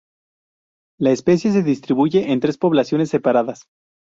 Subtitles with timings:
[0.99, 3.67] La especie se distribuye en tres poblaciones separadas.